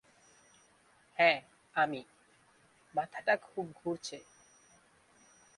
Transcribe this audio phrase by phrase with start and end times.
[1.17, 1.37] হ্যাঁ,
[1.75, 2.01] আমি—
[2.95, 4.17] মাথাটা খুব ঘুরছে।